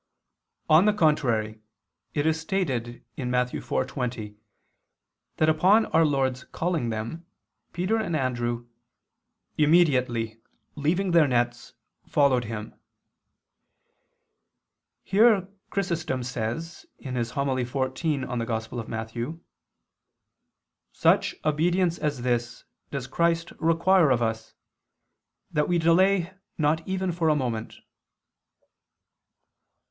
[0.67, 1.59] On the contrary,
[2.15, 3.49] It is stated (Matt.
[3.51, 4.35] 4:20)
[5.37, 7.27] that upon our Lord's calling them,
[7.71, 8.65] Peter and Andrew
[9.59, 10.41] "immediately
[10.73, 11.73] leaving their nets,
[12.07, 12.73] followed Him."
[15.03, 17.13] Here Chrysostom says (Hom.
[17.13, 19.15] xiv in Matth.):
[20.93, 24.55] "Such obedience as this does Christ require of us,
[25.51, 27.75] that we delay not even for a moment."